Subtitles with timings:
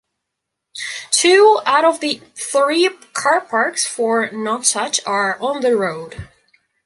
[1.11, 6.27] Two out of the three car parks for Nonsuch are on the road.